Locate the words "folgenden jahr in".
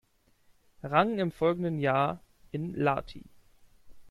1.31-2.73